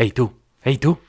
Hey 0.00 0.12
tú, 0.12 0.32
hey 0.62 0.78
tú. 0.78 1.00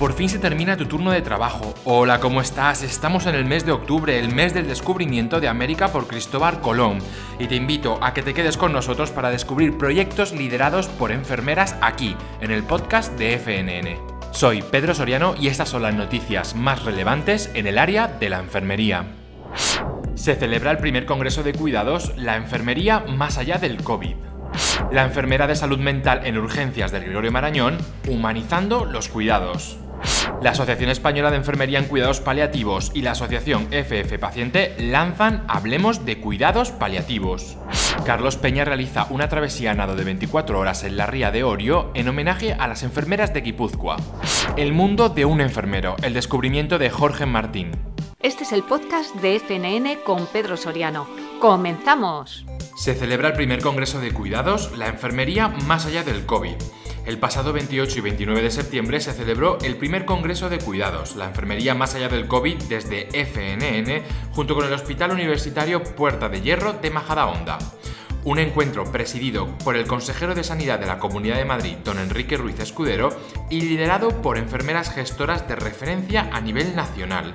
Por 0.00 0.14
fin 0.14 0.28
se 0.28 0.40
termina 0.40 0.76
tu 0.76 0.86
turno 0.86 1.12
de 1.12 1.22
trabajo. 1.22 1.74
Hola, 1.84 2.18
¿cómo 2.18 2.40
estás? 2.40 2.82
Estamos 2.82 3.26
en 3.26 3.36
el 3.36 3.44
mes 3.44 3.64
de 3.64 3.70
octubre, 3.70 4.18
el 4.18 4.34
mes 4.34 4.52
del 4.52 4.66
descubrimiento 4.66 5.38
de 5.38 5.46
América 5.46 5.92
por 5.92 6.08
Cristóbal 6.08 6.60
Colón. 6.60 6.98
Y 7.38 7.46
te 7.46 7.54
invito 7.54 8.02
a 8.02 8.12
que 8.12 8.24
te 8.24 8.34
quedes 8.34 8.56
con 8.56 8.72
nosotros 8.72 9.12
para 9.12 9.30
descubrir 9.30 9.78
proyectos 9.78 10.32
liderados 10.32 10.88
por 10.88 11.12
enfermeras 11.12 11.76
aquí, 11.82 12.16
en 12.40 12.50
el 12.50 12.64
podcast 12.64 13.16
de 13.16 13.38
FNN. 13.38 14.32
Soy 14.32 14.60
Pedro 14.62 14.92
Soriano 14.96 15.36
y 15.38 15.46
estas 15.46 15.68
son 15.68 15.82
las 15.82 15.94
noticias 15.94 16.56
más 16.56 16.82
relevantes 16.84 17.48
en 17.54 17.68
el 17.68 17.78
área 17.78 18.08
de 18.08 18.28
la 18.28 18.40
enfermería. 18.40 19.06
Se 20.16 20.34
celebra 20.34 20.72
el 20.72 20.78
primer 20.78 21.06
Congreso 21.06 21.44
de 21.44 21.52
Cuidados, 21.52 22.12
la 22.16 22.34
enfermería 22.34 23.04
más 23.06 23.38
allá 23.38 23.58
del 23.58 23.84
COVID. 23.84 24.31
La 24.90 25.04
enfermera 25.04 25.46
de 25.46 25.56
salud 25.56 25.78
mental 25.78 26.22
en 26.24 26.38
urgencias 26.38 26.92
del 26.92 27.04
Gregorio 27.04 27.32
Marañón, 27.32 27.78
humanizando 28.08 28.84
los 28.84 29.08
cuidados. 29.08 29.78
La 30.42 30.50
Asociación 30.50 30.90
Española 30.90 31.30
de 31.30 31.36
Enfermería 31.36 31.78
en 31.78 31.84
Cuidados 31.84 32.20
Paliativos 32.20 32.90
y 32.94 33.02
la 33.02 33.12
Asociación 33.12 33.68
FF 33.70 34.18
Paciente 34.18 34.74
lanzan 34.78 35.44
Hablemos 35.46 36.04
de 36.04 36.18
Cuidados 36.18 36.70
Paliativos. 36.72 37.56
Carlos 38.04 38.36
Peña 38.36 38.64
realiza 38.64 39.06
una 39.10 39.28
travesía 39.28 39.70
a 39.70 39.74
nado 39.74 39.94
de 39.94 40.04
24 40.04 40.58
horas 40.58 40.82
en 40.84 40.96
la 40.96 41.06
ría 41.06 41.30
de 41.30 41.44
Orio 41.44 41.90
en 41.94 42.08
homenaje 42.08 42.54
a 42.54 42.66
las 42.66 42.82
enfermeras 42.82 43.32
de 43.32 43.42
Guipúzcoa. 43.42 43.96
El 44.56 44.72
mundo 44.72 45.08
de 45.08 45.24
un 45.24 45.40
enfermero, 45.40 45.96
el 46.02 46.14
descubrimiento 46.14 46.78
de 46.78 46.90
Jorge 46.90 47.26
Martín. 47.26 47.70
Este 48.20 48.44
es 48.44 48.52
el 48.52 48.62
podcast 48.62 49.14
de 49.16 49.38
FNN 49.38 50.02
con 50.04 50.26
Pedro 50.26 50.56
Soriano. 50.56 51.21
¡Comenzamos! 51.42 52.46
Se 52.76 52.94
celebra 52.94 53.26
el 53.30 53.34
primer 53.34 53.60
Congreso 53.62 53.98
de 53.98 54.12
Cuidados, 54.12 54.78
la 54.78 54.86
enfermería 54.86 55.48
más 55.48 55.86
allá 55.86 56.04
del 56.04 56.24
COVID. 56.24 56.54
El 57.04 57.18
pasado 57.18 57.52
28 57.52 57.98
y 57.98 58.00
29 58.00 58.42
de 58.42 58.50
septiembre 58.52 59.00
se 59.00 59.12
celebró 59.12 59.58
el 59.58 59.76
primer 59.76 60.04
Congreso 60.04 60.48
de 60.48 60.58
Cuidados, 60.58 61.16
la 61.16 61.24
enfermería 61.24 61.74
más 61.74 61.96
allá 61.96 62.08
del 62.08 62.28
COVID 62.28 62.62
desde 62.68 63.08
FNN, 63.12 64.04
junto 64.30 64.54
con 64.54 64.66
el 64.66 64.72
Hospital 64.72 65.10
Universitario 65.10 65.82
Puerta 65.82 66.28
de 66.28 66.42
Hierro 66.42 66.74
de 66.74 66.90
Majadahonda. 66.90 67.58
Un 68.22 68.38
encuentro 68.38 68.84
presidido 68.92 69.48
por 69.64 69.74
el 69.74 69.88
consejero 69.88 70.36
de 70.36 70.44
Sanidad 70.44 70.78
de 70.78 70.86
la 70.86 71.00
Comunidad 71.00 71.38
de 71.38 71.44
Madrid, 71.44 71.76
don 71.84 71.98
Enrique 71.98 72.36
Ruiz 72.36 72.60
Escudero, 72.60 73.08
y 73.50 73.62
liderado 73.62 74.22
por 74.22 74.38
enfermeras 74.38 74.94
gestoras 74.94 75.48
de 75.48 75.56
referencia 75.56 76.30
a 76.32 76.40
nivel 76.40 76.76
nacional. 76.76 77.32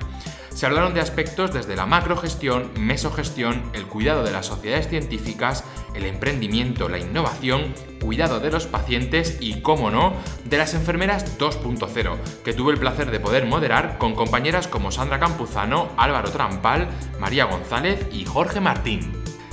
Se 0.58 0.66
hablaron 0.66 0.92
de 0.92 1.00
aspectos 1.00 1.52
desde 1.52 1.76
la 1.76 1.86
macrogestión, 1.86 2.72
mesogestión, 2.76 3.62
el 3.74 3.86
cuidado 3.86 4.24
de 4.24 4.32
las 4.32 4.46
sociedades 4.46 4.88
científicas, 4.88 5.62
el 5.94 6.04
emprendimiento, 6.04 6.88
la 6.88 6.98
innovación, 6.98 7.72
cuidado 8.00 8.40
de 8.40 8.50
los 8.50 8.66
pacientes 8.66 9.38
y, 9.38 9.60
como 9.60 9.92
no, 9.92 10.14
de 10.46 10.58
las 10.58 10.74
enfermeras 10.74 11.38
2.0, 11.38 12.16
que 12.44 12.54
tuve 12.54 12.72
el 12.72 12.80
placer 12.80 13.12
de 13.12 13.20
poder 13.20 13.46
moderar 13.46 13.98
con 13.98 14.16
compañeras 14.16 14.66
como 14.66 14.90
Sandra 14.90 15.20
Campuzano, 15.20 15.90
Álvaro 15.96 16.32
Trampal, 16.32 16.88
María 17.20 17.44
González 17.44 18.08
y 18.10 18.24
Jorge 18.24 18.58
Martín. 18.58 19.12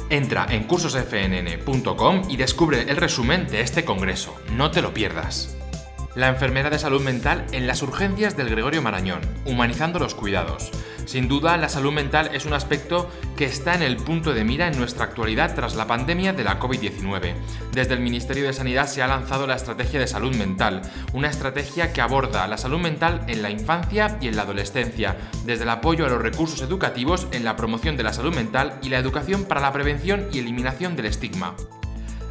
Entra 0.09 0.47
en 0.49 0.63
cursosfnn.com 0.63 2.23
y 2.29 2.37
descubre 2.37 2.81
el 2.81 2.97
resumen 2.97 3.45
de 3.45 3.61
este 3.61 3.85
congreso. 3.85 4.33
No 4.53 4.71
te 4.71 4.81
lo 4.81 4.91
pierdas. 4.91 5.54
La 6.15 6.29
enfermera 6.29 6.69
de 6.69 6.79
salud 6.79 7.01
mental 7.01 7.45
en 7.51 7.67
las 7.67 7.81
urgencias 7.81 8.37
del 8.37 8.49
Gregorio 8.49 8.81
Marañón, 8.81 9.19
humanizando 9.43 9.99
los 9.99 10.15
cuidados. 10.15 10.71
Sin 11.05 11.27
duda, 11.27 11.57
la 11.57 11.67
salud 11.67 11.91
mental 11.91 12.29
es 12.33 12.45
un 12.45 12.53
aspecto 12.53 13.11
que 13.35 13.43
está 13.43 13.75
en 13.75 13.81
el 13.83 13.97
punto 13.97 14.33
de 14.33 14.45
mira 14.45 14.67
en 14.67 14.77
nuestra 14.77 15.03
actualidad 15.03 15.53
tras 15.53 15.75
la 15.75 15.87
pandemia 15.87 16.31
de 16.31 16.45
la 16.45 16.57
COVID-19. 16.57 17.35
Desde 17.73 17.93
el 17.93 17.99
Ministerio 17.99 18.45
de 18.45 18.53
Sanidad 18.53 18.87
se 18.87 19.03
ha 19.03 19.07
lanzado 19.07 19.45
la 19.45 19.55
Estrategia 19.55 19.99
de 19.99 20.07
Salud 20.07 20.33
Mental, 20.33 20.83
una 21.11 21.29
estrategia 21.29 21.91
que 21.91 21.99
aborda 21.99 22.47
la 22.47 22.57
salud 22.57 22.79
mental 22.79 23.25
en 23.27 23.41
la 23.41 23.49
infancia 23.49 24.17
y 24.21 24.29
en 24.29 24.37
la 24.37 24.43
adolescencia, 24.43 25.17
desde 25.43 25.63
el 25.63 25.69
apoyo 25.69 26.05
a 26.05 26.09
los 26.09 26.21
recursos 26.21 26.61
educativos 26.61 27.27
en 27.33 27.43
la 27.43 27.57
promoción 27.57 27.97
de 27.97 28.03
la 28.03 28.13
salud 28.13 28.33
mental 28.33 28.79
y 28.81 28.87
la 28.87 28.99
educación 28.99 29.43
para 29.43 29.59
la 29.59 29.73
prevención 29.73 30.29
y 30.31 30.39
eliminación 30.39 30.95
del 30.95 31.07
estigma. 31.07 31.55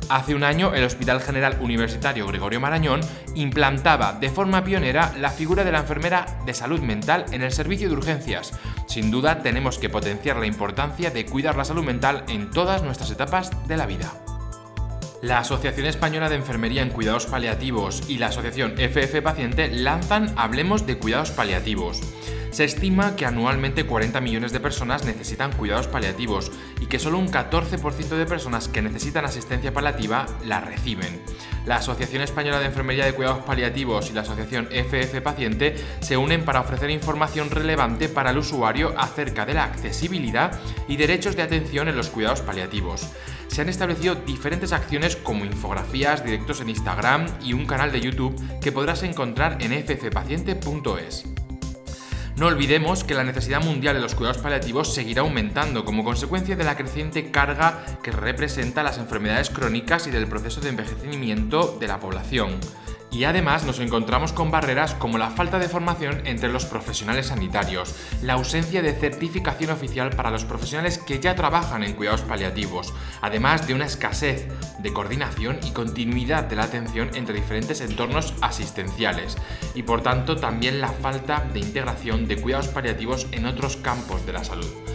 Hace 0.08 0.34
un 0.34 0.44
año, 0.44 0.74
el 0.74 0.84
Hospital 0.84 1.20
General 1.20 1.56
Universitario 1.60 2.26
Gregorio 2.26 2.60
Marañón 2.60 3.00
implantaba 3.34 4.12
de 4.12 4.28
forma 4.28 4.62
pionera 4.62 5.12
la 5.18 5.30
figura 5.30 5.64
de 5.64 5.72
la 5.72 5.80
enfermera 5.80 6.26
de 6.44 6.52
salud 6.52 6.80
mental 6.80 7.24
en 7.32 7.42
el 7.42 7.52
servicio 7.52 7.88
de 7.88 7.94
urgencias. 7.94 8.52
Sin 8.86 9.10
duda, 9.10 9.42
tenemos 9.42 9.78
que 9.78 9.88
potenciar 9.88 10.36
la 10.36 10.46
importancia 10.46 11.10
de 11.10 11.24
cuidar 11.24 11.56
la 11.56 11.64
salud 11.64 11.84
mental 11.84 12.24
en 12.28 12.50
todas 12.50 12.82
nuestras 12.82 13.10
etapas 13.10 13.50
de 13.66 13.76
la 13.76 13.86
vida. 13.86 14.12
La 15.22 15.38
Asociación 15.38 15.86
Española 15.86 16.28
de 16.28 16.36
Enfermería 16.36 16.82
en 16.82 16.90
Cuidados 16.90 17.24
Paliativos 17.24 18.02
y 18.10 18.18
la 18.18 18.26
Asociación 18.26 18.74
FF 18.76 19.22
Paciente 19.22 19.70
lanzan 19.70 20.34
Hablemos 20.36 20.86
de 20.86 20.98
Cuidados 20.98 21.30
Paliativos. 21.30 22.02
Se 22.54 22.62
estima 22.62 23.16
que 23.16 23.26
anualmente 23.26 23.84
40 23.84 24.20
millones 24.20 24.52
de 24.52 24.60
personas 24.60 25.04
necesitan 25.04 25.50
cuidados 25.50 25.88
paliativos 25.88 26.52
y 26.80 26.86
que 26.86 27.00
solo 27.00 27.18
un 27.18 27.26
14% 27.26 28.10
de 28.10 28.26
personas 28.26 28.68
que 28.68 28.80
necesitan 28.80 29.24
asistencia 29.24 29.74
paliativa 29.74 30.26
la 30.44 30.60
reciben. 30.60 31.20
La 31.66 31.78
Asociación 31.78 32.22
Española 32.22 32.60
de 32.60 32.66
Enfermería 32.66 33.06
de 33.06 33.12
Cuidados 33.12 33.44
Paliativos 33.44 34.08
y 34.08 34.12
la 34.12 34.20
Asociación 34.20 34.68
FF 34.70 35.20
Paciente 35.20 35.74
se 35.98 36.16
unen 36.16 36.44
para 36.44 36.60
ofrecer 36.60 36.90
información 36.90 37.50
relevante 37.50 38.08
para 38.08 38.30
el 38.30 38.38
usuario 38.38 38.94
acerca 38.96 39.44
de 39.44 39.54
la 39.54 39.64
accesibilidad 39.64 40.56
y 40.86 40.96
derechos 40.96 41.34
de 41.34 41.42
atención 41.42 41.88
en 41.88 41.96
los 41.96 42.08
cuidados 42.08 42.40
paliativos. 42.42 43.08
Se 43.48 43.62
han 43.62 43.68
establecido 43.68 44.14
diferentes 44.14 44.70
acciones 44.70 45.16
como 45.16 45.44
infografías, 45.44 46.24
directos 46.24 46.60
en 46.60 46.68
Instagram 46.68 47.26
y 47.42 47.52
un 47.52 47.66
canal 47.66 47.90
de 47.90 48.00
YouTube 48.00 48.40
que 48.60 48.70
podrás 48.70 49.02
encontrar 49.02 49.58
en 49.60 49.72
ffpaciente.es. 49.72 51.24
No 52.36 52.48
olvidemos 52.48 53.04
que 53.04 53.14
la 53.14 53.22
necesidad 53.22 53.62
mundial 53.62 53.94
de 53.94 54.00
los 54.00 54.16
cuidados 54.16 54.42
paliativos 54.42 54.92
seguirá 54.92 55.22
aumentando 55.22 55.84
como 55.84 56.02
consecuencia 56.02 56.56
de 56.56 56.64
la 56.64 56.76
creciente 56.76 57.30
carga 57.30 57.84
que 58.02 58.10
representa 58.10 58.82
las 58.82 58.98
enfermedades 58.98 59.50
crónicas 59.50 60.08
y 60.08 60.10
del 60.10 60.26
proceso 60.26 60.60
de 60.60 60.70
envejecimiento 60.70 61.76
de 61.78 61.86
la 61.86 62.00
población. 62.00 62.58
Y 63.14 63.22
además 63.22 63.64
nos 63.64 63.78
encontramos 63.78 64.32
con 64.32 64.50
barreras 64.50 64.94
como 64.94 65.18
la 65.18 65.30
falta 65.30 65.60
de 65.60 65.68
formación 65.68 66.26
entre 66.26 66.48
los 66.52 66.64
profesionales 66.64 67.28
sanitarios, 67.28 67.94
la 68.22 68.32
ausencia 68.32 68.82
de 68.82 68.92
certificación 68.92 69.70
oficial 69.70 70.10
para 70.10 70.32
los 70.32 70.44
profesionales 70.44 70.98
que 70.98 71.20
ya 71.20 71.36
trabajan 71.36 71.84
en 71.84 71.92
cuidados 71.92 72.22
paliativos, 72.22 72.92
además 73.20 73.68
de 73.68 73.74
una 73.74 73.86
escasez 73.86 74.48
de 74.80 74.92
coordinación 74.92 75.60
y 75.62 75.70
continuidad 75.70 76.42
de 76.42 76.56
la 76.56 76.64
atención 76.64 77.10
entre 77.14 77.36
diferentes 77.36 77.80
entornos 77.80 78.34
asistenciales, 78.40 79.36
y 79.76 79.84
por 79.84 80.02
tanto 80.02 80.34
también 80.34 80.80
la 80.80 80.88
falta 80.88 81.48
de 81.52 81.60
integración 81.60 82.26
de 82.26 82.42
cuidados 82.42 82.66
paliativos 82.66 83.28
en 83.30 83.46
otros 83.46 83.76
campos 83.76 84.26
de 84.26 84.32
la 84.32 84.42
salud 84.42 84.93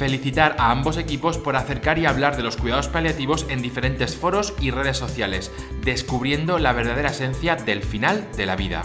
felicitar 0.00 0.56
a 0.58 0.70
ambos 0.70 0.96
equipos 0.96 1.36
por 1.36 1.56
acercar 1.56 1.98
y 1.98 2.06
hablar 2.06 2.34
de 2.34 2.42
los 2.42 2.56
cuidados 2.56 2.88
paliativos 2.88 3.44
en 3.50 3.60
diferentes 3.60 4.16
foros 4.16 4.54
y 4.58 4.70
redes 4.70 4.96
sociales, 4.96 5.52
descubriendo 5.84 6.58
la 6.58 6.72
verdadera 6.72 7.10
esencia 7.10 7.54
del 7.54 7.82
final 7.82 8.26
de 8.34 8.46
la 8.46 8.56
vida. 8.56 8.82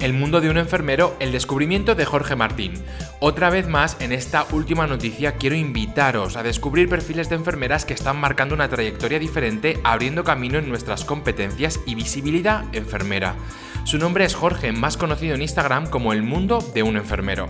El 0.00 0.14
mundo 0.14 0.40
de 0.40 0.48
un 0.48 0.56
enfermero, 0.56 1.14
el 1.20 1.30
descubrimiento 1.30 1.94
de 1.94 2.06
Jorge 2.06 2.36
Martín. 2.36 2.72
Otra 3.20 3.50
vez 3.50 3.68
más, 3.68 3.98
en 4.00 4.12
esta 4.12 4.46
última 4.52 4.86
noticia 4.86 5.34
quiero 5.34 5.56
invitaros 5.56 6.36
a 6.36 6.42
descubrir 6.42 6.88
perfiles 6.88 7.28
de 7.28 7.36
enfermeras 7.36 7.84
que 7.84 7.92
están 7.92 8.18
marcando 8.18 8.54
una 8.54 8.70
trayectoria 8.70 9.18
diferente, 9.18 9.78
abriendo 9.84 10.24
camino 10.24 10.58
en 10.58 10.70
nuestras 10.70 11.04
competencias 11.04 11.80
y 11.84 11.96
visibilidad 11.96 12.64
enfermera. 12.72 13.36
Su 13.84 13.98
nombre 13.98 14.24
es 14.24 14.34
Jorge, 14.34 14.72
más 14.72 14.96
conocido 14.96 15.34
en 15.34 15.42
Instagram 15.42 15.90
como 15.90 16.12
El 16.12 16.22
Mundo 16.22 16.58
de 16.72 16.82
un 16.82 16.96
Enfermero. 16.96 17.48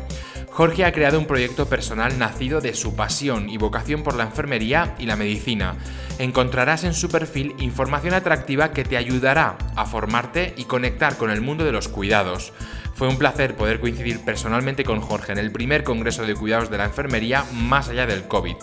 Jorge 0.52 0.84
ha 0.84 0.92
creado 0.92 1.18
un 1.18 1.26
proyecto 1.26 1.66
personal 1.66 2.18
nacido 2.18 2.60
de 2.60 2.74
su 2.74 2.94
pasión 2.94 3.48
y 3.48 3.56
vocación 3.56 4.02
por 4.02 4.14
la 4.14 4.24
enfermería 4.24 4.94
y 4.98 5.06
la 5.06 5.16
medicina. 5.16 5.76
Encontrarás 6.18 6.84
en 6.84 6.92
su 6.92 7.08
perfil 7.08 7.54
información 7.58 8.12
atractiva 8.12 8.72
que 8.72 8.84
te 8.84 8.98
ayudará 8.98 9.56
a 9.76 9.86
formarte 9.86 10.52
y 10.58 10.64
conectar 10.64 11.16
con 11.16 11.30
el 11.30 11.40
mundo 11.40 11.64
de 11.64 11.72
los 11.72 11.88
cuidados. 11.88 12.52
Fue 12.94 13.08
un 13.08 13.16
placer 13.16 13.56
poder 13.56 13.80
coincidir 13.80 14.20
personalmente 14.20 14.84
con 14.84 15.00
Jorge 15.00 15.32
en 15.32 15.38
el 15.38 15.52
primer 15.52 15.84
Congreso 15.84 16.26
de 16.26 16.34
Cuidados 16.34 16.70
de 16.70 16.76
la 16.76 16.84
Enfermería 16.84 17.46
más 17.54 17.88
allá 17.88 18.04
del 18.06 18.28
COVID. 18.28 18.56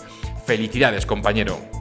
Felicidades, 0.46 1.06
compañero. 1.06 1.79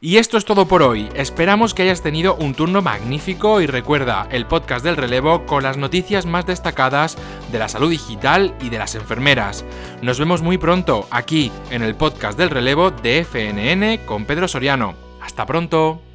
Y 0.00 0.18
esto 0.18 0.36
es 0.36 0.44
todo 0.44 0.66
por 0.66 0.82
hoy. 0.82 1.08
Esperamos 1.14 1.74
que 1.74 1.82
hayas 1.82 2.02
tenido 2.02 2.36
un 2.36 2.54
turno 2.54 2.82
magnífico 2.82 3.60
y 3.60 3.66
recuerda 3.66 4.28
el 4.30 4.46
podcast 4.46 4.84
del 4.84 4.96
relevo 4.96 5.44
con 5.44 5.64
las 5.64 5.76
noticias 5.76 6.24
más 6.24 6.46
destacadas 6.46 7.18
de 7.50 7.58
la 7.58 7.68
salud 7.68 7.90
digital 7.90 8.54
y 8.60 8.68
de 8.68 8.78
las 8.78 8.94
enfermeras. 8.94 9.64
Nos 10.00 10.18
vemos 10.18 10.40
muy 10.40 10.56
pronto 10.56 11.08
aquí 11.10 11.50
en 11.70 11.82
el 11.82 11.96
podcast 11.96 12.38
del 12.38 12.50
relevo 12.50 12.90
de 12.92 13.24
FNN 13.24 14.06
con 14.06 14.24
Pedro 14.24 14.46
Soriano. 14.46 14.94
Hasta 15.20 15.46
pronto. 15.46 16.07